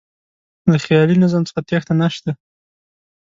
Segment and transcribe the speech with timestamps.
[0.71, 2.31] له خیالي نظم څخه تېښته نه شته.